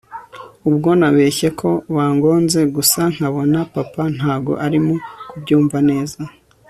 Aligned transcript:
ubwo 0.69 0.89
nabeshye 0.99 1.47
ko 1.59 1.69
bangonze, 1.95 2.59
gusa 2.75 3.01
nkabona 3.15 3.57
papa 3.73 4.03
ntago 4.17 4.53
arimo 4.65 4.95
kubyumva 5.29 5.77
neza 5.89 6.21